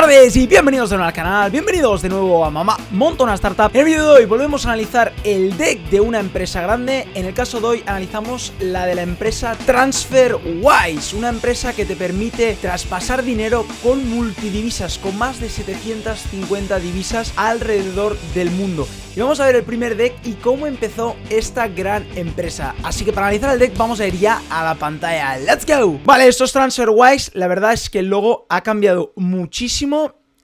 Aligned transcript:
tardes 0.00 0.34
y 0.34 0.46
bienvenidos 0.46 0.88
de 0.88 0.96
nuevo 0.96 1.08
al 1.08 1.12
canal, 1.12 1.50
bienvenidos 1.50 2.00
de 2.00 2.08
nuevo 2.08 2.42
a 2.42 2.50
Mamá 2.50 2.78
Montona 2.90 3.34
Startup. 3.34 3.70
En 3.74 3.80
el 3.80 3.84
vídeo 3.84 4.06
de 4.06 4.20
hoy 4.20 4.24
volvemos 4.24 4.64
a 4.64 4.70
analizar 4.70 5.12
el 5.24 5.54
deck 5.58 5.78
de 5.90 6.00
una 6.00 6.20
empresa 6.20 6.62
grande. 6.62 7.06
En 7.14 7.26
el 7.26 7.34
caso 7.34 7.60
de 7.60 7.66
hoy 7.66 7.82
analizamos 7.84 8.54
la 8.60 8.86
de 8.86 8.94
la 8.94 9.02
empresa 9.02 9.54
TransferWise, 9.66 11.14
una 11.14 11.28
empresa 11.28 11.74
que 11.74 11.84
te 11.84 11.96
permite 11.96 12.54
traspasar 12.54 13.22
dinero 13.22 13.66
con 13.82 14.08
multidivisas, 14.08 14.96
con 14.96 15.18
más 15.18 15.38
de 15.38 15.50
750 15.50 16.78
divisas 16.78 17.34
alrededor 17.36 18.16
del 18.34 18.50
mundo. 18.52 18.88
Y 19.14 19.20
vamos 19.20 19.40
a 19.40 19.46
ver 19.46 19.56
el 19.56 19.64
primer 19.64 19.96
deck 19.96 20.14
y 20.24 20.34
cómo 20.34 20.68
empezó 20.68 21.16
esta 21.30 21.66
gran 21.66 22.06
empresa. 22.14 22.76
Así 22.84 23.04
que 23.04 23.12
para 23.12 23.26
analizar 23.26 23.52
el 23.52 23.58
deck 23.58 23.76
vamos 23.76 23.98
a 24.00 24.06
ir 24.06 24.16
ya 24.16 24.40
a 24.48 24.64
la 24.64 24.76
pantalla. 24.76 25.36
¡Let's 25.36 25.66
go! 25.66 25.98
Vale, 26.04 26.28
esto 26.28 26.44
es 26.44 26.52
TransferWise. 26.52 27.32
La 27.34 27.48
verdad 27.48 27.72
es 27.72 27.90
que 27.90 27.98
el 27.98 28.06
logo 28.06 28.46
ha 28.48 28.62
cambiado 28.62 29.12
muchísimo. 29.16 29.89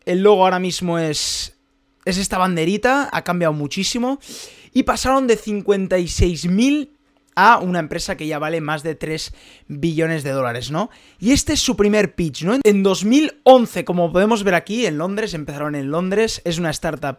El 0.05 0.23
logo 0.23 0.45
ahora 0.45 0.59
mismo 0.59 0.99
es, 0.99 1.57
es 2.05 2.19
esta 2.19 2.39
banderita, 2.39 3.09
ha 3.13 3.23
cambiado 3.23 3.53
muchísimo. 3.53 4.19
Y 4.73 4.83
pasaron 4.85 5.27
de 5.27 5.39
56.000 5.39 6.91
a 7.37 7.59
una 7.59 7.79
empresa 7.79 8.17
que 8.17 8.27
ya 8.27 8.39
vale 8.39 8.61
más 8.61 8.83
de 8.83 8.95
3 8.95 9.33
billones 9.69 10.25
de 10.25 10.31
dólares, 10.31 10.71
¿no? 10.71 10.91
Y 11.21 11.33
este 11.33 11.53
es 11.53 11.61
su 11.61 11.77
primer 11.77 12.15
pitch, 12.15 12.43
¿no? 12.45 12.59
En 12.65 12.83
2011, 12.83 13.85
como 13.85 14.11
podemos 14.11 14.43
ver 14.43 14.55
aquí, 14.55 14.87
en 14.87 14.99
Londres, 14.99 15.35
empezaron 15.35 15.75
en 15.75 15.91
Londres, 15.91 16.41
es 16.45 16.59
una 16.59 16.71
startup 16.71 17.19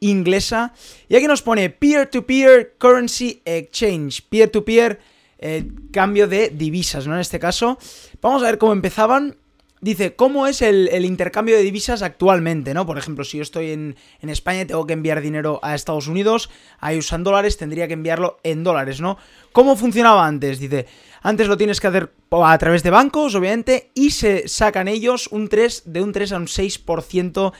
inglesa. 0.00 0.74
Y 1.08 1.16
aquí 1.16 1.26
nos 1.26 1.42
pone 1.42 1.70
Peer-to-Peer 1.70 2.74
Currency 2.78 3.40
Exchange. 3.44 4.22
Peer-to-Peer, 4.28 5.00
eh, 5.38 5.66
cambio 5.92 6.28
de 6.28 6.50
divisas, 6.50 7.06
¿no? 7.06 7.14
En 7.14 7.20
este 7.20 7.38
caso. 7.38 7.78
Vamos 8.20 8.42
a 8.42 8.46
ver 8.46 8.58
cómo 8.58 8.72
empezaban. 8.72 9.36
Dice, 9.84 10.16
¿cómo 10.16 10.46
es 10.46 10.62
el, 10.62 11.04
intercambio 11.04 11.56
de 11.56 11.62
divisas 11.62 12.00
actualmente? 12.00 12.72
¿no? 12.72 12.86
Por 12.86 12.96
ejemplo, 12.96 13.22
si 13.22 13.36
yo 13.36 13.42
estoy 13.42 13.72
en, 13.72 13.96
en, 14.22 14.30
España 14.30 14.62
y 14.62 14.64
tengo 14.64 14.86
que 14.86 14.94
enviar 14.94 15.20
dinero 15.20 15.60
a 15.62 15.74
Estados 15.74 16.08
Unidos, 16.08 16.48
ahí 16.80 16.96
usan 16.96 17.22
dólares, 17.22 17.58
tendría 17.58 17.86
que 17.86 17.92
enviarlo 17.92 18.38
en 18.44 18.64
dólares, 18.64 19.02
¿no? 19.02 19.18
¿Cómo 19.52 19.76
funcionaba 19.76 20.26
antes? 20.26 20.58
Dice, 20.58 20.86
antes 21.20 21.48
lo 21.48 21.58
tienes 21.58 21.82
que 21.82 21.88
hacer 21.88 22.14
a 22.30 22.56
través 22.56 22.82
de 22.82 22.88
bancos, 22.88 23.34
obviamente, 23.34 23.90
y 23.92 24.12
se 24.12 24.48
sacan 24.48 24.88
ellos 24.88 25.28
un 25.30 25.48
3, 25.48 25.82
de 25.84 26.00
un 26.00 26.12
3 26.12 26.32
a 26.32 26.36
un 26.38 26.46
6% 26.46 27.52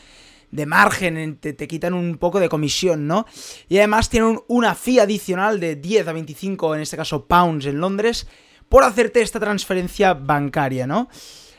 de 0.50 0.64
margen, 0.64 1.36
te, 1.36 1.68
quitan 1.68 1.92
un 1.92 2.16
poco 2.16 2.40
de 2.40 2.48
comisión, 2.48 3.06
¿no? 3.06 3.26
Y 3.68 3.76
además 3.76 4.08
tienen 4.08 4.40
una 4.48 4.74
fee 4.74 4.98
adicional 4.98 5.60
de 5.60 5.76
10 5.76 6.08
a 6.08 6.12
25, 6.14 6.74
en 6.74 6.80
este 6.80 6.96
caso 6.96 7.26
pounds 7.26 7.66
en 7.66 7.80
Londres, 7.80 8.26
por 8.70 8.82
hacerte 8.82 9.20
esta 9.20 9.38
transferencia 9.38 10.14
bancaria, 10.14 10.86
¿no? 10.86 11.10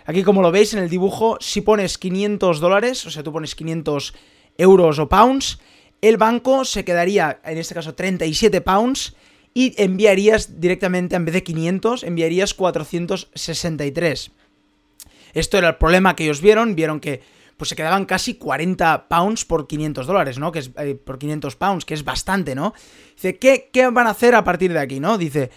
Aquí 0.06 0.24
como 0.24 0.42
lo 0.42 0.52
veis 0.52 0.74
en 0.74 0.80
el 0.80 0.90
dibujo, 0.90 1.38
si 1.42 1.62
pones 1.62 1.98
500 1.98 2.60
dólares, 2.60 3.06
o 3.06 3.12
sea, 3.12 3.24
tú 3.24 3.34
pones 3.34 3.56
500 3.56 4.14
euros 4.58 5.00
o 5.00 5.10
pounds, 5.10 5.60
el 6.02 6.18
banco 6.18 6.66
se 6.66 6.86
quedaría, 6.86 7.40
en 7.44 7.58
este 7.58 7.74
caso, 7.74 7.96
37 7.96 8.62
pounds 8.62 9.16
y 9.54 9.74
enviarías 9.82 10.60
directamente, 10.62 11.16
en 11.16 11.26
vez 11.26 11.34
de 11.34 11.44
500, 11.44 12.04
enviarías 12.04 12.54
463. 12.54 14.32
Esto 15.34 15.58
era 15.58 15.70
el 15.70 15.76
problema 15.76 16.16
que 16.16 16.26
ellos 16.26 16.42
vieron, 16.42 16.76
vieron 16.76 17.00
que 17.00 17.22
pues 17.58 17.70
se 17.70 17.76
quedaban 17.76 18.06
casi 18.06 18.36
40 18.36 19.08
pounds 19.08 19.46
por 19.46 19.66
500 19.66 20.06
dólares, 20.06 20.38
¿no? 20.38 20.52
Que 20.52 20.60
es 20.60 20.72
eh, 20.78 20.96
por 20.96 21.18
500 21.18 21.56
pounds, 21.56 21.86
que 21.86 21.94
es 21.94 22.04
bastante, 22.04 22.54
¿no? 22.54 22.74
Dice, 23.16 23.38
¿qué, 23.38 23.70
¿qué 23.72 23.90
van 23.90 24.08
a 24.08 24.12
hacer 24.12 24.36
a 24.36 24.44
partir 24.44 24.74
de 24.74 24.80
aquí, 24.80 25.00
no? 25.00 25.18
Dice, 25.18 25.52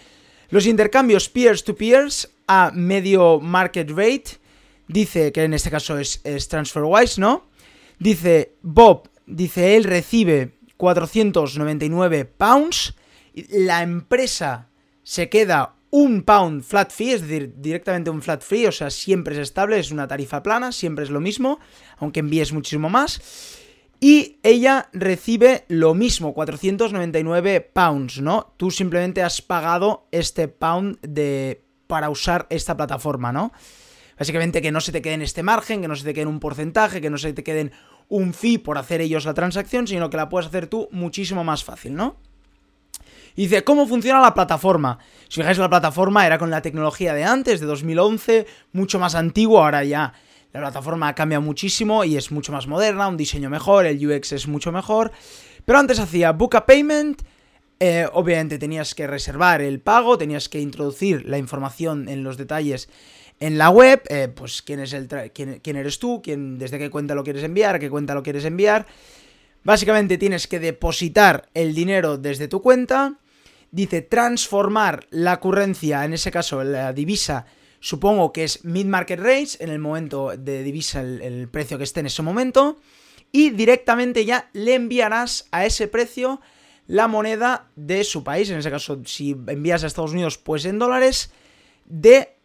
los 0.49 0.65
intercambios 0.65 1.29
peers 1.29 1.63
to 1.63 1.75
peers 1.75 2.29
a 2.49 2.71
medio 2.73 3.39
market 3.39 3.91
rate, 3.91 4.39
dice 4.87 5.31
que 5.31 5.43
en 5.43 5.53
este 5.53 5.69
caso 5.69 5.99
es, 5.99 6.19
es 6.23 6.47
TransferWise, 6.47 7.19
¿no? 7.19 7.47
Dice, 7.99 8.55
Bob, 8.63 9.07
dice, 9.27 9.75
él 9.75 9.83
recibe 9.83 10.57
499 10.75 12.25
pounds, 12.25 12.95
la 13.51 13.83
empresa 13.83 14.67
se 15.03 15.29
queda 15.29 15.75
un 15.91 16.23
pound 16.23 16.63
flat 16.63 16.91
fee, 16.91 17.11
es 17.11 17.21
decir, 17.21 17.53
directamente 17.57 18.09
un 18.09 18.21
flat 18.21 18.41
fee, 18.41 18.65
o 18.65 18.71
sea, 18.71 18.89
siempre 18.89 19.35
es 19.35 19.41
estable, 19.41 19.77
es 19.77 19.91
una 19.91 20.07
tarifa 20.07 20.41
plana, 20.41 20.71
siempre 20.71 21.03
es 21.03 21.11
lo 21.11 21.19
mismo, 21.19 21.59
aunque 21.97 22.21
envíes 22.21 22.51
muchísimo 22.51 22.89
más. 22.89 23.21
Y 23.99 24.37
ella 24.41 24.89
recibe 24.93 25.65
lo 25.67 25.93
mismo, 25.93 26.33
499 26.33 27.61
pounds, 27.61 28.21
¿no? 28.21 28.53
Tú 28.57 28.71
simplemente 28.71 29.21
has 29.21 29.41
pagado 29.41 30.07
este 30.11 30.47
pound 30.47 30.99
de, 31.01 31.68
para 31.89 32.11
usar 32.11 32.45
esta 32.51 32.77
plataforma, 32.77 33.33
¿no? 33.33 33.51
Básicamente 34.15 34.61
que 34.61 34.71
no 34.71 34.79
se 34.79 34.91
te 34.91 35.01
quede 35.01 35.15
en 35.15 35.23
este 35.23 35.41
margen, 35.41 35.81
que 35.81 35.87
no 35.87 35.95
se 35.95 36.03
te 36.03 36.13
quede 36.13 36.21
en 36.21 36.27
un 36.27 36.39
porcentaje, 36.39 37.01
que 37.01 37.09
no 37.09 37.17
se 37.17 37.33
te 37.33 37.43
queden 37.43 37.71
un 38.09 38.35
fee 38.35 38.59
por 38.59 38.77
hacer 38.77 39.01
ellos 39.01 39.25
la 39.25 39.33
transacción, 39.33 39.87
sino 39.87 40.11
que 40.11 40.17
la 40.17 40.29
puedes 40.29 40.47
hacer 40.47 40.67
tú 40.67 40.87
muchísimo 40.91 41.43
más 41.43 41.63
fácil, 41.63 41.95
¿no? 41.95 42.17
Y 43.35 43.43
dice, 43.43 43.63
¿cómo 43.63 43.87
funciona 43.87 44.21
la 44.21 44.35
plataforma? 44.35 44.99
Si 45.29 45.41
fijáis, 45.41 45.57
la 45.57 45.69
plataforma 45.69 46.27
era 46.27 46.37
con 46.37 46.51
la 46.51 46.61
tecnología 46.61 47.15
de 47.15 47.23
antes, 47.23 47.59
de 47.59 47.65
2011, 47.65 48.45
mucho 48.73 48.99
más 48.99 49.15
antiguo, 49.15 49.63
ahora 49.63 49.83
ya 49.83 50.13
la 50.53 50.59
plataforma 50.59 51.15
cambia 51.15 51.39
muchísimo 51.39 52.03
y 52.03 52.17
es 52.17 52.31
mucho 52.31 52.51
más 52.51 52.67
moderna, 52.67 53.07
un 53.07 53.17
diseño 53.17 53.49
mejor, 53.49 53.87
el 53.87 54.05
UX 54.05 54.33
es 54.33 54.47
mucho 54.47 54.71
mejor. 54.71 55.11
Pero 55.65 55.79
antes 55.79 55.99
hacía 55.99 56.33
book 56.33 56.55
a 56.55 56.67
payment, 56.67 57.23
eh, 57.79 58.07
obviamente 58.13 58.57
tenías 58.57 58.95
que 58.95 59.07
reservar 59.07 59.61
el 59.61 59.79
pago, 59.79 60.17
tenías 60.17 60.49
que 60.49 60.59
introducir 60.59 61.27
la 61.27 61.37
información 61.37 62.09
en 62.09 62.23
los 62.23 62.37
detalles 62.37 62.89
en 63.39 63.57
la 63.57 63.69
web, 63.69 64.01
eh, 64.09 64.27
pues 64.27 64.61
quién, 64.61 64.81
es 64.81 64.95
quién, 65.33 65.61
quién, 65.63 65.75
eres 65.77 65.99
tú, 65.99 66.21
quién, 66.21 66.59
desde 66.59 66.77
qué 66.77 66.89
cuenta 66.89 67.15
lo 67.15 67.23
quieres 67.23 67.43
enviar, 67.43 67.79
qué 67.79 67.89
cuenta 67.89 68.13
lo 68.13 68.23
quieres 68.23 68.43
enviar. 68.43 68.85
Básicamente 69.63 70.17
tienes 70.17 70.47
que 70.47 70.59
depositar 70.59 71.47
el 71.53 71.73
dinero 71.73 72.17
desde 72.17 72.47
tu 72.47 72.61
cuenta 72.61 73.17
dice 73.71 74.01
transformar 74.01 75.05
la 75.09 75.35
ocurrencia, 75.35 76.05
en 76.05 76.13
ese 76.13 76.31
caso 76.31 76.63
la 76.63 76.93
divisa, 76.93 77.45
supongo 77.79 78.33
que 78.33 78.43
es 78.43 78.65
mid-market 78.65 79.19
rates, 79.19 79.57
en 79.61 79.69
el 79.69 79.79
momento 79.79 80.33
de 80.37 80.63
divisa 80.63 81.01
el, 81.01 81.47
precio 81.49 81.77
que 81.77 81.83
esté 81.83 81.99
en 81.99 82.07
ese 82.07 82.21
momento, 82.21 82.79
y 83.31 83.51
directamente 83.51 84.25
ya 84.25 84.49
le 84.53 84.75
enviarás 84.75 85.47
a 85.51 85.65
ese 85.65 85.87
precio 85.87 86.41
la 86.89 87.07
moneda 87.07 87.67
de 87.75 88.03
su 88.03 88.23
país, 88.23 88.49
en 88.49 88.57
ese 88.57 88.71
caso 88.71 88.99
si 89.05 89.37
envías 89.47 89.83
a 89.83 89.87
Estados 89.87 90.11
Unidos 90.11 90.39
pues 90.39 90.65
en 90.65 90.79
dólares, 90.79 91.31
de 91.85 92.35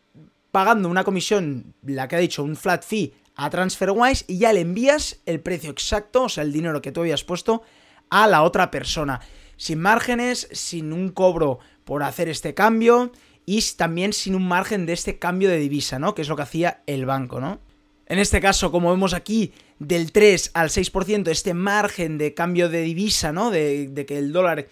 pagando 0.50 0.91
una 0.91 1.03
comisión, 1.03 1.75
la 1.82 2.09
que 2.09 2.16
ha 2.16 2.19
dicho, 2.19 2.44
un 2.44 2.54
flat 2.54 2.84
fee 2.84 3.15
a 3.37 3.49
TransferWise 3.49 4.27
y 4.28 4.37
ya 4.37 4.53
le 4.53 4.60
envías 4.60 5.22
el 5.25 5.41
precio 5.41 5.71
exacto, 5.71 6.25
o 6.25 6.28
sea, 6.28 6.44
el 6.44 6.53
dinero 6.53 6.83
que 6.83 6.93
tú 6.93 7.00
habías 7.00 7.25
puesto 7.25 7.62
a 8.10 8.27
la 8.27 8.43
otra 8.43 8.71
persona 8.71 9.22
sin 9.56 9.81
márgenes, 9.81 10.47
sin 10.53 10.93
un 10.93 11.09
cobro 11.09 11.59
por 11.84 12.03
hacer 12.03 12.28
este 12.28 12.53
cambio 12.53 13.12
y 13.47 13.62
también 13.78 14.12
sin 14.12 14.34
un 14.34 14.47
margen 14.47 14.84
de 14.84 14.93
este 14.93 15.19
cambio 15.19 15.49
de 15.49 15.56
divisa, 15.56 15.99
¿no? 15.99 16.15
Que 16.15 16.21
es 16.21 16.28
lo 16.28 16.37
que 16.37 16.43
hacía 16.43 16.83
el 16.87 17.06
banco, 17.06 17.41
¿no? 17.41 17.60
En 18.04 18.19
este 18.19 18.43
caso, 18.43 18.71
como 18.71 18.91
vemos 18.91 19.15
aquí, 19.15 19.54
del 19.79 20.12
3 20.12 20.53
al 20.55 20.69
6%, 20.69 21.29
este 21.29 21.55
margen 21.55 22.19
de 22.19 22.35
cambio 22.35 22.69
de 22.69 22.83
divisa, 22.83 23.33
¿no? 23.33 23.51
De, 23.51 24.05
que 24.07 24.19
el 24.19 24.33
dólar 24.33 24.69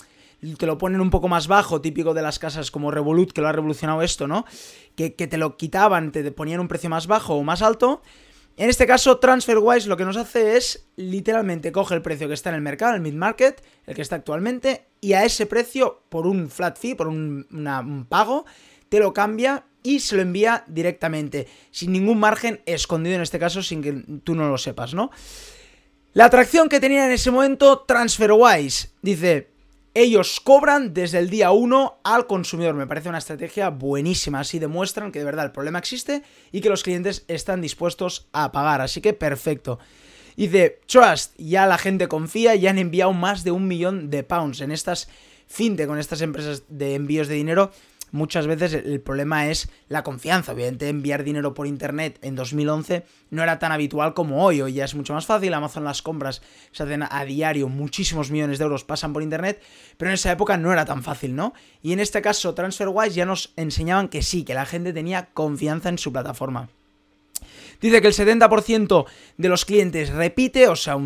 te 0.59 0.67
lo 0.67 0.79
ponen 0.79 1.01
un 1.01 1.11
poco 1.11 1.29
más 1.29 1.47
bajo, 1.47 1.81
típico 1.81 2.15
de 2.15 2.23
las 2.23 2.39
casas 2.39 2.71
como 2.71 2.91
Revolut, 2.91 3.33
que 3.33 3.41
lo 3.41 3.49
ha 3.49 3.53
revolucionado 3.53 4.03
esto, 4.03 4.27
¿no? 4.27 4.45
Que, 4.97 5.11
te 5.11 5.37
lo 5.39 5.57
quitaban, 5.57 6.12
te 6.12 6.31
ponían 6.33 6.61
un 6.61 6.69
precio 6.69 6.91
más 6.91 7.07
bajo 7.07 7.35
o 7.35 7.43
más 7.43 7.62
alto, 7.62 8.03
en 8.57 8.69
este 8.69 8.87
caso, 8.87 9.19
TransferWise 9.19 9.87
lo 9.87 9.97
que 9.97 10.05
nos 10.05 10.17
hace 10.17 10.57
es 10.57 10.87
literalmente 10.97 11.73
coge 11.73 11.95
el 11.95 12.03
precio 12.03 12.29
que 12.29 12.35
está 12.35 12.51
en 12.51 12.57
el 12.57 12.61
mercado, 12.61 12.95
el 12.95 13.01
mid-market, 13.01 13.62
el 13.87 13.95
que 13.95 14.03
está 14.03 14.17
actualmente, 14.17 14.87
y 15.01 15.15
a 15.15 15.25
ese 15.25 15.47
precio, 15.47 16.03
por 16.11 16.27
un 16.27 16.51
flat 16.51 16.79
fee, 16.79 16.95
por 16.95 17.09
un, 17.09 18.07
pago, 18.09 18.45
te 18.89 18.99
lo 19.01 19.15
cambia 19.15 19.65
y 19.82 20.00
se 20.00 20.16
lo 20.16 20.22
envía 20.22 20.65
directamente, 20.66 21.48
sin 21.70 21.93
ningún 21.93 22.19
margen 22.19 22.60
escondido 22.66 23.16
en 23.16 23.22
este 23.22 23.38
caso, 23.38 23.62
sin 23.62 23.82
que 23.82 23.93
tú 24.25 24.34
no 24.34 24.48
lo 24.48 24.59
sepas, 24.59 24.94
¿no? 24.94 25.10
La 26.14 26.26
atracción 26.26 26.69
que 26.69 26.81
tenía 26.81 27.06
en 27.06 27.12
ese 27.12 27.31
momento 27.31 27.81
TransferWise 27.81 28.90
dice, 29.00 29.49
ellos 29.94 30.40
cobran 30.40 30.94
desde 30.94 31.19
el 31.19 31.31
día 31.31 31.50
1 31.52 32.00
al 32.05 32.26
consumidor. 32.26 32.75
Me 32.75 32.87
parece 32.87 33.08
una 33.08 33.19
estrategia 33.19 33.70
buenísima. 33.70 34.40
Así 34.40 34.58
demuestran 34.58 35.11
que 35.11 35.19
de 35.19 35.25
verdad 35.25 35.46
el 35.46 35.52
problema 35.52 35.79
existe 35.79 36.23
y 36.50 36.61
que 36.61 36.69
los 36.69 36.82
clientes 36.82 37.25
están 37.28 37.61
dispuestos 37.61 38.28
a 38.32 38.52
pagar. 38.52 38.81
Así 38.81 39.00
que 39.00 39.14
perfecto. 39.14 39.78
Y 40.37 40.49
de 40.49 40.81
Trust, 40.87 41.35
ya 41.38 41.67
la 41.67 41.78
gente 41.78 42.08
confía 42.08 42.55
y 42.55 42.67
han 42.67 42.78
enviado 42.78 43.12
más 43.12 43.44
de 43.44 43.50
un 43.50 43.69
millón 43.69 44.11
de 44.11 44.23
pounds 44.23 44.61
en 44.61 44.73
estas 44.73 45.08
fintech, 45.46 45.87
con 45.87 45.99
estas 45.99 46.23
empresas 46.23 46.64
de 46.69 46.94
envíos 46.94 47.28
de 47.28 47.35
dinero 47.35 47.70
muchas 48.12 48.47
veces 48.47 48.75
el 48.75 49.00
problema 49.00 49.49
es 49.49 49.69
la 49.88 50.05
confianza. 50.05 50.53
Obviamente 50.53 50.88
enviar 50.88 51.25
dinero 51.25 51.55
por 51.55 51.67
internet 51.67 52.19
en 52.23 52.37
2011 52.37 53.05
no 53.31 53.43
era 53.43 53.59
tan 53.59 53.73
habitual 53.73 54.14
como 54.14 54.44
hoy. 54.44 54.62
Hoy 54.62 54.75
ya 54.75 54.85
es 54.85 54.94
mucho 54.94 55.14
más 55.14 55.26
fácil. 55.26 55.53
Amazon 55.55 55.82
las 55.82 56.03
compras 56.03 56.43
se 56.70 56.85
hacen 56.85 57.03
a 57.03 57.25
diario, 57.25 57.69
muchísimos 57.69 58.31
millones 58.31 58.59
de 58.59 58.64
euros 58.64 58.85
pasan 58.85 59.12
por 59.12 59.23
internet, 59.23 59.61
pero 59.97 60.11
en 60.11 60.14
esa 60.14 60.31
época 60.31 60.56
no 60.56 60.73
era 60.73 60.85
tan 60.85 61.03
fácil, 61.03 61.35
¿no? 61.35 61.55
Y 61.82 61.93
en 61.93 61.99
este 62.00 62.23
caso 62.23 62.55
TransferWise 62.55 63.14
ya 63.14 63.26
nos 63.26 63.53
enseñaban 63.56 64.09
que 64.09 64.23
sí, 64.23 64.44
que 64.44 64.55
la 64.55 64.67
gente 64.67 64.93
tenía 64.93 65.31
confianza 65.32 65.88
en 65.88 65.99
su 65.99 66.12
plataforma. 66.12 66.69
Dice 67.81 68.00
que 68.00 68.06
el 68.06 68.14
70% 68.14 69.06
de 69.38 69.49
los 69.49 69.64
clientes 69.64 70.11
repite, 70.11 70.69
o 70.69 70.76
sea, 70.76 70.97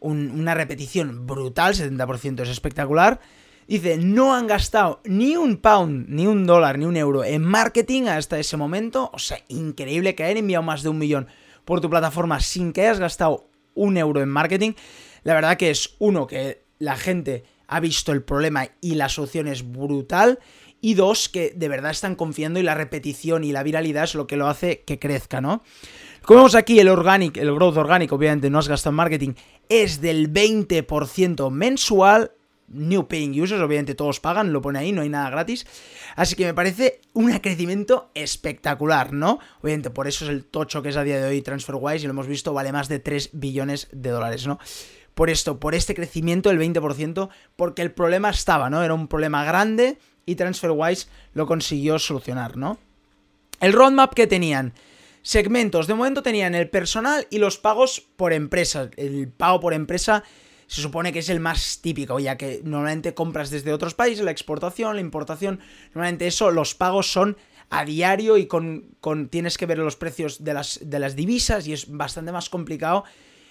una 0.00 0.54
repetición 0.54 1.26
brutal, 1.26 1.74
70% 1.74 2.42
es 2.42 2.48
espectacular. 2.48 3.20
Dice, 3.68 3.98
no 3.98 4.34
han 4.34 4.46
gastado 4.46 5.02
ni 5.04 5.36
un 5.36 5.58
pound, 5.58 6.08
ni 6.08 6.26
un 6.26 6.46
dólar, 6.46 6.78
ni 6.78 6.86
un 6.86 6.96
euro 6.96 7.22
en 7.22 7.42
marketing 7.42 8.04
hasta 8.04 8.38
ese 8.38 8.56
momento. 8.56 9.10
O 9.12 9.18
sea, 9.18 9.38
increíble 9.48 10.14
que 10.14 10.24
hayan 10.24 10.38
enviado 10.38 10.62
más 10.62 10.82
de 10.82 10.88
un 10.88 10.96
millón 10.96 11.28
por 11.66 11.82
tu 11.82 11.90
plataforma 11.90 12.40
sin 12.40 12.72
que 12.72 12.80
hayas 12.80 12.98
gastado 12.98 13.50
un 13.74 13.98
euro 13.98 14.22
en 14.22 14.30
marketing. 14.30 14.72
La 15.22 15.34
verdad 15.34 15.58
que 15.58 15.68
es 15.68 15.96
uno 15.98 16.26
que 16.26 16.64
la 16.78 16.96
gente 16.96 17.44
ha 17.66 17.78
visto 17.78 18.12
el 18.12 18.22
problema 18.22 18.68
y 18.80 18.94
la 18.94 19.10
solución 19.10 19.46
es 19.46 19.70
brutal. 19.70 20.38
Y 20.80 20.94
dos, 20.94 21.28
que 21.28 21.52
de 21.54 21.68
verdad 21.68 21.90
están 21.90 22.14
confiando 22.14 22.58
y 22.58 22.62
la 22.62 22.74
repetición 22.74 23.44
y 23.44 23.52
la 23.52 23.62
viralidad 23.64 24.04
es 24.04 24.14
lo 24.14 24.26
que 24.26 24.36
lo 24.36 24.48
hace 24.48 24.80
que 24.80 24.98
crezca, 24.98 25.42
¿no? 25.42 25.62
Como 26.22 26.38
vemos 26.38 26.54
aquí, 26.54 26.80
el 26.80 26.88
organic, 26.88 27.36
el 27.36 27.52
growth 27.54 27.76
orgánico, 27.76 28.14
obviamente 28.14 28.48
no 28.48 28.60
has 28.60 28.68
gastado 28.68 28.92
en 28.92 28.96
marketing, 28.96 29.32
es 29.68 30.00
del 30.00 30.32
20% 30.32 31.50
mensual. 31.50 32.32
New 32.68 33.08
paying 33.08 33.40
users, 33.40 33.60
obviamente 33.62 33.94
todos 33.94 34.20
pagan, 34.20 34.52
lo 34.52 34.60
pone 34.60 34.78
ahí, 34.78 34.92
no 34.92 35.02
hay 35.02 35.08
nada 35.08 35.30
gratis. 35.30 35.66
Así 36.16 36.36
que 36.36 36.44
me 36.44 36.54
parece 36.54 37.00
un 37.14 37.30
crecimiento 37.38 38.10
espectacular, 38.14 39.12
¿no? 39.12 39.38
Obviamente 39.62 39.90
por 39.90 40.06
eso 40.06 40.24
es 40.24 40.30
el 40.30 40.44
tocho 40.44 40.82
que 40.82 40.90
es 40.90 40.96
a 40.96 41.04
día 41.04 41.18
de 41.20 41.28
hoy 41.28 41.42
TransferWise 41.42 42.04
y 42.04 42.06
lo 42.06 42.12
hemos 42.12 42.26
visto, 42.26 42.52
vale 42.52 42.72
más 42.72 42.88
de 42.88 42.98
3 42.98 43.30
billones 43.32 43.88
de 43.92 44.10
dólares, 44.10 44.46
¿no? 44.46 44.58
Por 45.14 45.30
esto, 45.30 45.58
por 45.58 45.74
este 45.74 45.94
crecimiento 45.94 46.50
del 46.50 46.60
20%, 46.60 47.28
porque 47.56 47.82
el 47.82 47.92
problema 47.92 48.30
estaba, 48.30 48.70
¿no? 48.70 48.82
Era 48.82 48.94
un 48.94 49.08
problema 49.08 49.44
grande 49.44 49.98
y 50.26 50.34
TransferWise 50.34 51.08
lo 51.32 51.46
consiguió 51.46 51.98
solucionar, 51.98 52.56
¿no? 52.56 52.78
El 53.60 53.72
roadmap 53.72 54.14
que 54.14 54.26
tenían, 54.26 54.74
segmentos, 55.22 55.86
de 55.86 55.94
momento 55.94 56.22
tenían 56.22 56.54
el 56.54 56.70
personal 56.70 57.26
y 57.30 57.38
los 57.38 57.58
pagos 57.58 58.00
por 58.16 58.32
empresa. 58.32 58.90
El 58.96 59.28
pago 59.28 59.60
por 59.60 59.74
empresa 59.74 60.22
se 60.68 60.82
supone 60.82 61.12
que 61.12 61.18
es 61.18 61.30
el 61.30 61.40
más 61.40 61.80
típico, 61.80 62.20
ya 62.20 62.36
que 62.36 62.60
normalmente 62.62 63.14
compras 63.14 63.50
desde 63.50 63.72
otros 63.72 63.94
países, 63.94 64.24
la 64.24 64.30
exportación, 64.30 64.94
la 64.94 65.00
importación, 65.00 65.60
normalmente 65.94 66.26
eso, 66.26 66.50
los 66.50 66.74
pagos 66.74 67.10
son 67.10 67.36
a 67.70 67.84
diario 67.84 68.36
y 68.36 68.46
con, 68.46 68.94
con 69.00 69.28
tienes 69.28 69.58
que 69.58 69.66
ver 69.66 69.78
los 69.78 69.96
precios 69.96 70.44
de 70.44 70.54
las, 70.54 70.78
de 70.82 70.98
las 70.98 71.16
divisas 71.16 71.66
y 71.66 71.72
es 71.72 71.90
bastante 71.90 72.32
más 72.32 72.48
complicado 72.48 73.04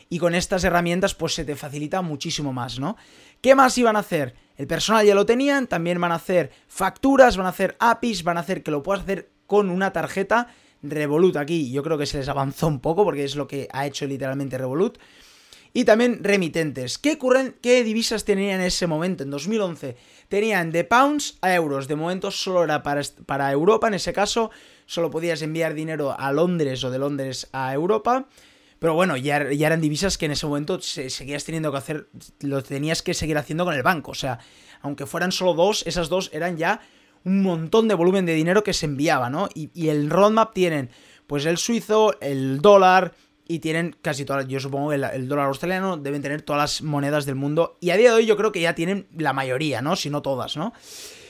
y 0.10 0.20
con 0.20 0.36
estas 0.36 0.64
herramientas 0.64 1.16
pues 1.16 1.34
se 1.34 1.44
te 1.44 1.56
facilita 1.56 2.02
muchísimo 2.02 2.54
más, 2.54 2.80
¿no? 2.80 2.96
¿Qué 3.42 3.56
más 3.56 3.78
iban 3.78 3.96
a 3.96 4.00
hacer? 4.00 4.36
El 4.56 4.68
personal 4.68 5.06
ya 5.06 5.16
lo 5.16 5.26
tenían, 5.26 5.68
también 5.68 6.00
van 6.00 6.12
a 6.12 6.16
hacer 6.16 6.52
facturas, 6.68 7.36
van 7.36 7.48
a 7.48 7.50
hacer 7.50 7.76
APIs, 7.80 8.24
van 8.24 8.38
a 8.38 8.42
hacer 8.42 8.64
que 8.64 8.72
lo 8.72 8.84
puedas 8.84 9.04
hacer 9.04 9.30
con 9.46 9.70
una 9.70 9.92
tarjeta 9.92 10.48
Revolut 10.84 11.36
aquí, 11.38 11.72
yo 11.72 11.82
creo 11.84 11.98
que 11.98 12.06
se 12.06 12.20
les 12.20 12.30
avanzó 12.30 12.68
un 12.68 12.80
poco 12.80 13.04
porque 13.04 13.24
es 13.24 13.36
lo 13.36 13.48
que 13.48 13.68
ha 13.72 13.88
hecho 13.88 14.06
literalmente 14.06 14.58
Revolut. 14.58 15.00
Y 15.78 15.86
también 15.86 16.24
remitentes. 16.24 16.98
¿Qué, 16.98 17.20
¿Qué 17.62 17.84
divisas 17.84 18.26
tenían 18.26 18.62
en 18.62 18.66
ese 18.66 18.88
momento? 18.88 19.22
En 19.22 19.30
2011 19.30 19.96
tenían 20.28 20.72
de 20.72 20.84
pounds 20.84 21.38
a 21.42 21.54
euros. 21.54 21.88
De 21.88 21.96
momento 21.96 22.32
solo 22.32 22.64
era 22.64 22.82
para, 22.82 23.04
para 23.28 23.52
Europa. 23.52 23.88
En 23.88 23.94
ese 23.94 24.12
caso 24.12 24.50
solo 24.88 25.12
podías 25.12 25.44
enviar 25.44 25.76
dinero 25.76 26.20
a 26.20 26.32
Londres 26.32 26.84
o 26.84 26.90
de 26.90 26.98
Londres 26.98 27.48
a 27.52 27.72
Europa. 27.76 28.26
Pero 28.80 28.96
bueno, 28.96 29.18
ya, 29.18 29.52
ya, 29.52 29.68
eran 29.68 29.80
divisas 29.80 30.18
que 30.18 30.26
en 30.26 30.32
ese 30.32 30.48
momento 30.48 30.82
seguías 30.82 31.46
teniendo 31.46 31.72
que 31.72 31.78
hacer, 31.78 32.10
lo 32.40 32.64
tenías 32.64 33.04
que 33.04 33.14
seguir 33.14 33.38
haciendo 33.38 33.64
con 33.64 33.76
el 33.76 33.84
banco. 33.84 34.10
O 34.10 34.16
sea, 34.16 34.40
aunque 34.82 35.06
fueran 35.06 35.32
solo 35.32 35.54
dos, 35.54 35.86
esas 35.86 36.10
dos 36.10 36.32
eran 36.34 36.58
ya 36.58 36.82
un 37.24 37.44
montón 37.44 37.88
de 37.88 37.94
volumen 37.94 38.26
de 38.26 38.34
dinero 38.34 38.64
que 38.64 38.74
se 38.74 38.88
enviaba, 38.88 39.30
¿no? 39.30 39.48
Y, 39.54 39.70
y 39.76 39.90
el 39.90 40.10
roadmap 40.10 40.56
tienen, 40.56 40.90
pues 41.28 41.46
el 41.46 41.60
suizo, 41.60 42.20
el 42.20 42.62
dólar, 42.62 43.14
y 43.48 43.60
tienen 43.60 43.96
casi 44.02 44.26
todas, 44.26 44.48
yo 44.48 44.60
supongo 44.60 44.90
que 44.90 44.96
el, 44.96 45.28
dólar 45.28 45.48
australiano 45.48 45.98
deben 45.98 46.22
tener 46.22 46.42
todas 46.42 46.62
las 46.62 46.82
monedas 46.82 47.26
del 47.26 47.36
mundo 47.36 47.78
y 47.80 47.92
a 47.92 47.98
día 47.98 48.10
de 48.10 48.16
hoy 48.18 48.26
yo 48.26 48.36
creo 48.36 48.52
que 48.52 48.62
ya 48.62 48.76
tienen 48.76 49.08
la 49.18 49.34
mayoría, 49.34 49.82
¿no? 49.82 49.96
Si 49.96 50.10
no 50.10 50.22
todas, 50.22 50.58
¿no? 50.58 50.74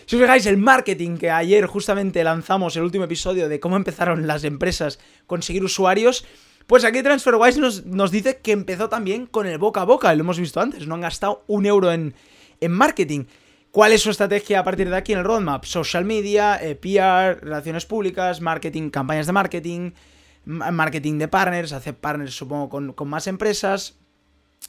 Si 0.06 0.16
os 0.16 0.22
fijáis, 0.22 0.46
el 0.46 0.58
marketing 0.58 1.18
que 1.18 1.30
ayer 1.30 1.66
justamente 1.66 2.24
lanzamos 2.24 2.76
el 2.76 2.84
último 2.84 3.04
episodio 3.04 3.50
de 3.50 3.60
cómo 3.60 3.76
empezaron 3.76 4.26
las 4.26 4.44
empresas 4.46 5.00
a 5.24 5.28
conseguir 5.28 5.64
usuarios, 5.64 6.26
pues 6.66 6.86
aquí 6.86 7.04
TransferWise 7.04 7.60
nos, 7.60 7.86
nos 7.86 8.12
dice 8.12 8.38
que 8.38 8.52
empezó 8.52 8.90
también 8.90 9.26
con 9.26 9.46
el 9.48 9.58
boca 9.58 9.82
a 9.82 9.86
boca, 9.86 10.14
lo 10.16 10.22
hemos 10.22 10.40
visto 10.40 10.60
antes, 10.60 10.88
no 10.88 10.96
han 10.96 11.02
gastado 11.02 11.44
un 11.48 11.66
euro 11.66 11.92
en, 11.92 12.16
en 12.62 12.72
marketing. 12.72 13.26
¿Cuál 13.72 13.92
es 13.92 14.02
su 14.02 14.10
estrategia 14.10 14.62
a 14.62 14.64
partir 14.64 14.90
de 14.90 14.96
aquí 14.96 15.14
en 15.14 15.20
el 15.20 15.26
roadmap? 15.26 15.66
Social 15.66 16.04
media, 16.04 16.58
eh, 16.62 16.76
PR, 16.76 17.44
relaciones 17.44 17.86
públicas, 17.86 18.42
marketing, 18.42 18.90
campañas 18.90 19.28
de 19.28 19.34
marketing, 19.34 19.92
marketing 20.48 21.18
de 21.20 21.28
partners, 21.28 21.74
hacer 21.74 21.98
partners 22.00 22.36
supongo 22.36 22.70
con, 22.70 23.10
más 23.10 23.28
empresas 23.28 23.98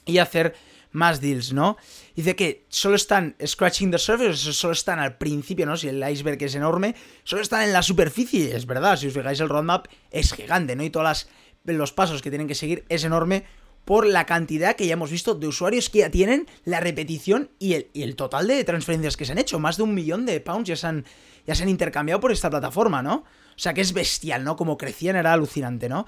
y 0.05 0.17
hacer 0.17 0.55
más 0.91 1.21
deals, 1.21 1.53
¿no? 1.53 1.77
Dice 2.15 2.35
que 2.35 2.65
solo 2.67 2.95
están 2.95 3.35
scratching 3.45 3.91
the 3.91 3.97
surface, 3.97 4.53
solo 4.53 4.73
están 4.73 4.99
al 4.99 5.17
principio, 5.17 5.65
¿no? 5.65 5.77
Si 5.77 5.87
el 5.87 6.03
iceberg 6.07 6.41
es 6.43 6.55
enorme, 6.55 6.95
solo 7.23 7.41
están 7.41 7.61
en 7.63 7.73
la 7.73 7.83
superficie, 7.83 8.55
es 8.55 8.65
verdad, 8.65 8.97
si 8.97 9.07
os 9.07 9.13
fijáis 9.13 9.39
el 9.39 9.49
roadmap 9.49 9.87
es 10.11 10.33
gigante, 10.33 10.75
¿no? 10.75 10.83
Y 10.83 10.89
todos 10.89 11.27
los 11.63 11.93
pasos 11.93 12.21
que 12.21 12.29
tienen 12.29 12.47
que 12.47 12.55
seguir 12.55 12.85
es 12.89 13.03
enorme 13.03 13.45
por 13.85 14.05
la 14.05 14.25
cantidad 14.25 14.75
que 14.75 14.85
ya 14.85 14.93
hemos 14.93 15.11
visto 15.11 15.33
de 15.35 15.47
usuarios 15.47 15.89
que 15.89 15.99
ya 15.99 16.11
tienen, 16.11 16.47
la 16.65 16.79
repetición 16.79 17.51
y 17.57 17.73
el, 17.73 17.89
y 17.93 18.03
el 18.03 18.15
total 18.15 18.47
de 18.47 18.63
transferencias 18.63 19.15
que 19.15 19.25
se 19.25 19.31
han 19.31 19.39
hecho. 19.39 19.59
Más 19.59 19.77
de 19.77 19.83
un 19.83 19.93
millón 19.93 20.25
de 20.25 20.41
pounds 20.41 20.67
ya 20.67 20.75
se 20.75 20.87
han, 20.87 21.05
ya 21.47 21.55
se 21.55 21.63
han 21.63 21.69
intercambiado 21.69 22.19
por 22.19 22.31
esta 22.31 22.49
plataforma, 22.49 23.01
¿no? 23.01 23.23
O 23.59 23.61
sea 23.61 23.73
que 23.73 23.81
es 23.81 23.91
bestial, 23.91 24.45
¿no? 24.45 24.55
Como 24.55 24.77
crecían 24.77 25.17
era 25.17 25.33
alucinante, 25.33 25.89
¿no? 25.89 26.05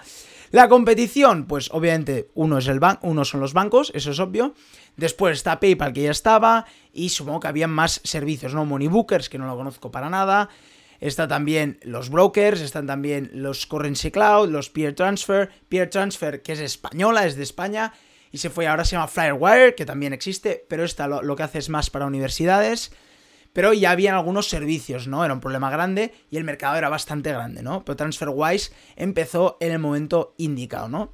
La 0.52 0.70
competición, 0.70 1.48
pues 1.48 1.70
obviamente 1.74 2.30
uno 2.34 2.60
es 2.60 2.68
el 2.70 2.80
uno 3.02 3.26
son 3.26 3.42
los 3.42 3.52
bancos, 3.52 3.92
eso 3.94 4.12
es 4.12 4.20
obvio. 4.22 4.54
Después 4.96 5.36
está 5.36 5.60
PayPal 5.60 5.92
que 5.92 6.04
ya 6.04 6.12
estaba 6.12 6.66
y 6.94 7.10
supongo 7.10 7.42
que 7.42 7.50
había 7.50 7.68
más 7.68 8.00
servicios, 8.06 8.54
¿no? 8.54 8.64
Moneybookers 8.64 9.28
que 9.28 9.38
no 9.38 9.48
lo 9.48 9.58
conozco 9.58 9.92
para 9.92 10.10
nada. 10.10 10.48
Está 11.02 11.28
también 11.28 11.78
los 11.84 12.10
brokers, 12.10 12.62
están 12.62 12.88
también 12.88 13.30
los 13.34 13.66
Currency 13.66 14.12
Cloud, 14.12 14.48
los 14.48 14.70
Peer 14.70 14.96
Transfer, 14.96 15.50
Peer 15.68 15.90
Transfer 15.90 16.42
que 16.42 16.54
es 16.54 16.62
española, 16.62 17.26
es 17.26 17.36
de 17.36 17.44
España 17.44 17.92
y 18.32 18.38
se 18.38 18.50
fue 18.50 18.66
ahora 18.66 18.86
se 18.86 18.96
llama 18.96 19.10
Flywire, 19.10 19.76
que 19.76 19.86
también 19.86 20.14
existe, 20.14 20.66
pero 20.70 20.86
esta 20.86 21.06
lo 21.06 21.36
que 21.36 21.44
hace 21.44 21.60
es 21.60 21.68
más 21.68 21.90
para 21.90 22.06
universidades 22.06 22.94
pero 23.54 23.74
ya 23.74 23.92
habían 23.92 24.16
algunos 24.16 24.48
servicios, 24.48 25.08
¿no? 25.08 25.24
Era 25.26 25.34
un 25.34 25.40
problema 25.40 25.70
grande 25.70 26.14
y 26.30 26.38
el 26.38 26.44
mercado 26.44 26.78
era 26.78 26.90
bastante 26.90 27.32
grande, 27.32 27.64
¿no? 27.64 27.84
Pero 27.84 27.96
TransferWise 27.96 28.72
empezó 28.96 29.58
en 29.60 29.72
el 29.72 29.80
momento 29.80 30.34
indicado, 30.38 30.88
¿no? 30.88 31.12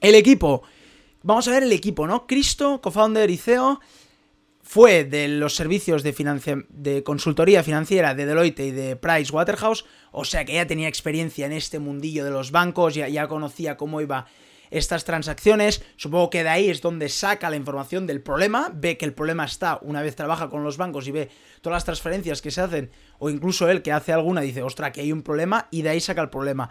El 0.00 0.14
equipo. 0.14 0.62
Vamos 1.22 1.48
a 1.48 1.52
ver 1.52 1.64
el 1.64 1.72
equipo, 1.72 2.06
¿no? 2.06 2.26
Cristo, 2.26 2.80
co-founder 2.80 3.28
y 3.30 3.36
CEO, 3.36 3.80
fue 4.62 5.04
de 5.04 5.26
los 5.26 5.56
servicios 5.56 6.04
de, 6.04 6.64
de 6.68 7.02
consultoría 7.02 7.64
financiera 7.64 8.14
de 8.14 8.24
Deloitte 8.24 8.60
y 8.60 8.70
de 8.70 8.94
Price 8.94 9.32
Waterhouse, 9.32 9.84
o 10.12 10.24
sea 10.24 10.44
que 10.44 10.54
ya 10.54 10.66
tenía 10.66 10.86
experiencia 10.86 11.46
en 11.46 11.52
este 11.52 11.80
mundillo 11.80 12.24
de 12.24 12.30
los 12.30 12.52
bancos, 12.52 12.94
ya, 12.94 13.08
ya 13.08 13.26
conocía 13.26 13.76
cómo 13.76 14.00
iba 14.00 14.26
estas 14.70 15.04
transacciones. 15.04 15.82
Supongo 15.96 16.30
que 16.30 16.42
de 16.42 16.48
ahí 16.48 16.70
es 16.70 16.80
donde 16.80 17.08
saca 17.08 17.50
la 17.50 17.56
información 17.56 18.06
del 18.06 18.22
problema, 18.22 18.70
ve 18.74 18.96
que 18.96 19.04
el 19.04 19.12
problema 19.12 19.44
está 19.44 19.78
una 19.82 20.02
vez 20.02 20.16
trabaja 20.16 20.48
con 20.48 20.64
los 20.64 20.76
bancos 20.76 21.06
y 21.08 21.12
ve 21.12 21.30
todas 21.60 21.76
las 21.76 21.84
transferencias 21.84 22.42
que 22.42 22.50
se 22.50 22.60
hacen, 22.60 22.90
o 23.18 23.30
incluso 23.30 23.68
él 23.68 23.82
que 23.82 23.92
hace 23.92 24.12
alguna 24.12 24.40
dice, 24.40 24.62
ostra, 24.62 24.92
que 24.92 25.02
hay 25.02 25.12
un 25.12 25.22
problema, 25.22 25.68
y 25.70 25.82
de 25.82 25.90
ahí 25.90 26.00
saca 26.00 26.22
el 26.22 26.30
problema. 26.30 26.70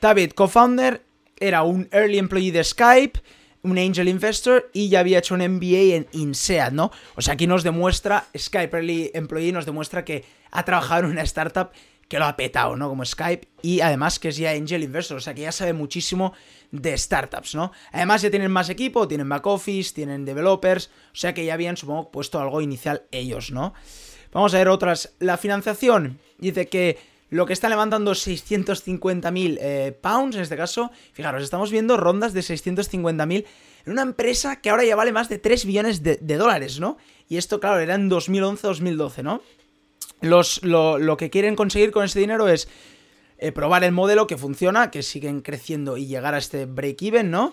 David, 0.00 0.32
co-founder, 0.32 1.04
era 1.38 1.62
un 1.62 1.88
early 1.92 2.18
employee 2.18 2.52
de 2.52 2.64
Skype, 2.64 3.20
un 3.62 3.78
angel 3.78 4.08
investor 4.08 4.70
y 4.72 4.90
ya 4.90 5.00
había 5.00 5.18
hecho 5.18 5.34
un 5.34 5.40
MBA 5.40 5.96
en 5.96 6.06
INSEAD, 6.12 6.72
¿no? 6.72 6.92
O 7.16 7.22
sea, 7.22 7.34
aquí 7.34 7.46
nos 7.46 7.62
demuestra, 7.62 8.26
Skype 8.36 8.76
Early 8.76 9.10
Employee 9.14 9.52
nos 9.52 9.64
demuestra 9.64 10.04
que 10.04 10.24
ha 10.50 10.64
trabajado 10.64 11.04
en 11.04 11.12
una 11.12 11.22
startup 11.22 11.70
que 12.14 12.20
lo 12.20 12.26
ha 12.26 12.36
petado, 12.36 12.76
¿no? 12.76 12.88
Como 12.88 13.04
Skype 13.04 13.48
y 13.60 13.80
además 13.80 14.20
que 14.20 14.28
es 14.28 14.36
ya 14.36 14.52
angel 14.52 14.84
investor, 14.84 15.16
o 15.16 15.20
sea 15.20 15.34
que 15.34 15.40
ya 15.40 15.50
sabe 15.50 15.72
muchísimo 15.72 16.32
de 16.70 16.96
startups, 16.96 17.56
¿no? 17.56 17.72
Además 17.90 18.22
ya 18.22 18.30
tienen 18.30 18.52
más 18.52 18.70
equipo, 18.70 19.08
tienen 19.08 19.28
back 19.28 19.44
office, 19.48 19.92
tienen 19.92 20.24
developers, 20.24 20.90
o 21.12 21.16
sea 21.16 21.34
que 21.34 21.44
ya 21.44 21.54
habían, 21.54 21.76
supongo, 21.76 22.12
puesto 22.12 22.38
algo 22.38 22.60
inicial 22.60 23.02
ellos, 23.10 23.50
¿no? 23.50 23.74
Vamos 24.32 24.54
a 24.54 24.58
ver 24.58 24.68
otras. 24.68 25.16
La 25.18 25.36
financiación 25.38 26.20
dice 26.38 26.68
que 26.68 26.98
lo 27.30 27.46
que 27.46 27.52
está 27.52 27.68
levantando 27.68 28.12
650.000 28.12 29.58
eh, 29.60 29.98
pounds 30.00 30.36
en 30.36 30.42
este 30.42 30.56
caso. 30.56 30.92
Fijaros, 31.14 31.42
estamos 31.42 31.72
viendo 31.72 31.96
rondas 31.96 32.32
de 32.32 32.42
650.000 32.42 33.44
en 33.86 33.92
una 33.92 34.02
empresa 34.02 34.60
que 34.60 34.70
ahora 34.70 34.84
ya 34.84 34.94
vale 34.94 35.10
más 35.10 35.28
de 35.28 35.40
3 35.40 35.64
billones 35.64 36.04
de, 36.04 36.36
dólares, 36.36 36.78
¿no? 36.78 36.96
Y 37.28 37.38
esto, 37.38 37.58
claro, 37.58 37.80
era 37.80 37.96
en 37.96 38.08
2011-2012, 38.08 39.24
¿no? 39.24 39.42
Lo, 40.24 41.16
que 41.16 41.30
quieren 41.30 41.56
conseguir 41.56 41.90
con 41.90 42.04
ese 42.04 42.20
dinero 42.20 42.48
es 42.48 42.68
eh, 43.38 43.52
probar 43.52 43.84
el 43.84 43.92
modelo 43.92 44.26
que 44.26 44.38
funciona, 44.38 44.90
que 44.90 45.02
siguen 45.02 45.40
creciendo 45.40 45.96
y 45.96 46.06
llegar 46.06 46.34
a 46.34 46.38
este 46.38 46.66
break-even, 46.66 47.30
¿no? 47.30 47.52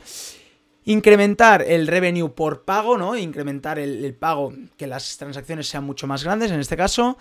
Incrementar 0.85 1.61
el 1.61 1.87
revenue 1.87 2.29
por 2.29 2.63
pago, 2.63 2.97
¿no? 2.97 3.15
Incrementar 3.15 3.77
el, 3.77 4.13
pago, 4.15 4.53
que 4.77 4.87
las 4.87 5.17
transacciones 5.17 5.67
sean 5.67 5.83
mucho 5.83 6.07
más 6.07 6.23
grandes, 6.23 6.51
en 6.51 6.59
este 6.59 6.77
caso. 6.77 7.17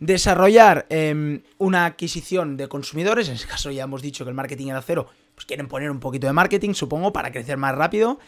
Desarrollar 0.00 0.86
em, 0.88 1.42
una 1.58 1.86
adquisición 1.86 2.56
de 2.56 2.68
consumidores, 2.68 3.28
en 3.28 3.34
este 3.34 3.46
caso 3.46 3.70
ya 3.70 3.84
hemos 3.84 4.02
dicho 4.02 4.24
que 4.24 4.30
el 4.30 4.34
marketing 4.34 4.68
era 4.68 4.82
cero, 4.82 5.06
pues 5.34 5.46
quieren 5.46 5.68
poner 5.68 5.90
un 5.90 6.00
poquito 6.00 6.26
de 6.26 6.32
marketing, 6.32 6.74
supongo, 6.74 7.12
para 7.12 7.30
crecer 7.30 7.56
más 7.56 7.74
rápido 7.74 8.18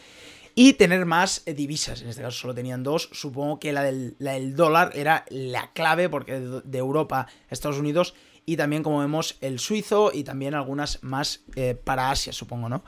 y 0.59 0.73
tener 0.73 1.05
más 1.05 1.43
eh, 1.45 1.53
divisas. 1.53 2.01
En 2.01 2.09
este 2.09 2.23
caso 2.23 2.39
solo 2.39 2.55
tenían 2.55 2.81
dos. 2.81 3.09
Supongo 3.13 3.59
que 3.59 3.71
la 3.71 3.83
del, 3.83 4.55
dólar 4.55 4.89
era 4.95 5.23
la 5.29 5.71
clave 5.71 6.09
porque 6.09 6.39
de 6.39 6.77
Europa 6.79 7.27
a 7.27 7.53
Estados 7.53 7.77
Unidos 7.77 8.15
y 8.43 8.57
también 8.57 8.81
como 8.81 9.01
vemos 9.01 9.37
el 9.41 9.59
suizo 9.59 10.09
y 10.11 10.23
también 10.23 10.55
algunas 10.55 11.03
más 11.03 11.41
eh, 11.55 11.75
para 11.75 12.09
Asia, 12.09 12.33
supongo, 12.33 12.69
¿no? 12.69 12.83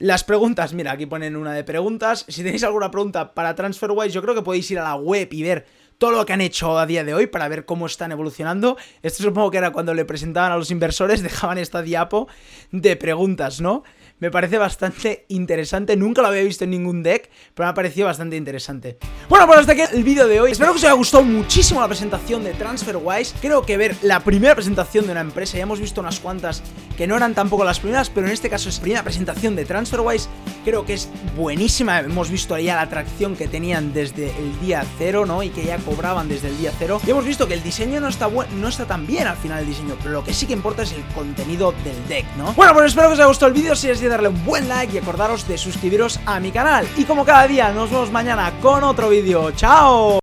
Las 0.00 0.24
preguntas, 0.24 0.72
mira, 0.72 0.90
aquí 0.90 1.06
ponen 1.06 1.36
una 1.36 1.52
de 1.52 1.62
preguntas. 1.62 2.24
Si 2.26 2.42
tenéis 2.42 2.64
alguna 2.64 2.90
pregunta 2.90 3.34
para 3.34 3.54
TransferWise, 3.54 4.10
yo 4.10 4.20
creo 4.20 4.34
que 4.34 4.42
podéis 4.42 4.68
ir 4.72 4.80
a 4.80 4.84
la 4.84 4.96
web 4.96 5.28
y 5.30 5.44
ver 5.44 5.64
todo 5.98 6.12
lo 6.12 6.24
que 6.24 6.32
han 6.32 6.40
hecho 6.40 6.78
a 6.78 6.86
día 6.86 7.04
de 7.04 7.12
hoy 7.12 7.26
para 7.26 7.48
ver 7.48 7.64
cómo 7.64 7.86
están 7.86 8.12
evolucionando. 8.12 8.76
Esto 9.02 9.22
supongo 9.24 9.50
que 9.50 9.58
era 9.58 9.72
cuando 9.72 9.94
le 9.94 10.04
presentaban 10.04 10.52
a 10.52 10.56
los 10.56 10.70
inversores, 10.70 11.22
dejaban 11.22 11.58
esta 11.58 11.82
diapo 11.82 12.28
de 12.70 12.96
preguntas, 12.96 13.60
¿no? 13.60 13.82
me 14.20 14.30
parece 14.30 14.58
bastante 14.58 15.24
interesante. 15.28 15.96
Nunca 15.96 16.22
lo 16.22 16.28
había 16.28 16.42
visto 16.42 16.64
en 16.64 16.70
ningún 16.70 17.02
deck, 17.02 17.30
pero 17.54 17.66
me 17.66 17.70
ha 17.70 17.74
parecido 17.74 18.06
bastante 18.06 18.36
interesante. 18.36 18.98
Bueno, 19.28 19.46
pues 19.46 19.60
hasta 19.60 19.72
aquí 19.72 19.82
el 19.92 20.02
vídeo 20.02 20.26
de 20.26 20.40
hoy. 20.40 20.52
Espero 20.52 20.72
que 20.72 20.78
os 20.78 20.84
haya 20.84 20.92
gustado 20.94 21.24
muchísimo 21.24 21.80
la 21.80 21.88
presentación 21.88 22.44
de 22.44 22.52
TransferWise. 22.52 23.34
Creo 23.40 23.62
que 23.62 23.76
ver 23.76 23.96
la 24.02 24.20
primera 24.20 24.54
presentación 24.54 25.06
de 25.06 25.12
una 25.12 25.20
empresa, 25.20 25.56
ya 25.56 25.62
hemos 25.62 25.80
visto 25.80 26.00
unas 26.00 26.20
cuantas 26.20 26.62
que 26.96 27.06
no 27.06 27.16
eran 27.16 27.34
tampoco 27.34 27.64
las 27.64 27.80
primeras, 27.80 28.10
pero 28.10 28.26
en 28.26 28.32
este 28.32 28.50
caso 28.50 28.68
es 28.68 28.76
la 28.76 28.82
primera 28.82 29.02
presentación 29.02 29.54
de 29.54 29.64
TransferWise. 29.64 30.28
Creo 30.64 30.84
que 30.84 30.94
es 30.94 31.08
buenísima. 31.36 32.00
Hemos 32.00 32.30
visto 32.30 32.58
ya 32.58 32.74
la 32.74 32.82
atracción 32.82 33.36
que 33.36 33.46
tenían 33.46 33.92
desde 33.92 34.36
el 34.36 34.60
día 34.60 34.84
cero, 34.98 35.26
¿no? 35.26 35.42
Y 35.42 35.50
que 35.50 35.64
ya 35.64 35.78
cobraban 35.88 36.28
desde 36.28 36.48
el 36.48 36.58
día 36.58 36.72
cero. 36.78 37.00
Y 37.06 37.10
hemos 37.10 37.24
visto 37.24 37.46
que 37.46 37.54
el 37.54 37.62
diseño 37.62 38.00
no 38.00 38.08
está, 38.08 38.28
no 38.28 38.68
está 38.68 38.84
tan 38.84 39.06
bien 39.06 39.26
al 39.26 39.36
final 39.36 39.60
el 39.60 39.66
diseño, 39.66 39.96
pero 40.02 40.14
lo 40.14 40.24
que 40.24 40.34
sí 40.34 40.46
que 40.46 40.52
importa 40.52 40.82
es 40.82 40.92
el 40.92 41.04
contenido 41.14 41.72
del 41.84 42.08
deck, 42.08 42.26
¿no? 42.36 42.52
Bueno, 42.54 42.74
pues 42.74 42.86
espero 42.86 43.08
que 43.08 43.14
os 43.14 43.18
haya 43.18 43.28
gustado 43.28 43.48
el 43.48 43.54
vídeo. 43.54 43.74
Si 43.74 43.88
es 43.88 44.00
darle 44.08 44.28
un 44.28 44.44
buen 44.44 44.68
like 44.68 44.94
y 44.94 44.98
acordaros 44.98 45.46
de 45.46 45.58
suscribiros 45.58 46.20
a 46.26 46.40
mi 46.40 46.50
canal. 46.50 46.86
Y 46.96 47.04
como 47.04 47.24
cada 47.24 47.46
día, 47.46 47.72
nos 47.72 47.90
vemos 47.90 48.10
mañana 48.10 48.52
con 48.60 48.84
otro 48.84 49.08
vídeo. 49.08 49.50
¡Chao! 49.52 50.16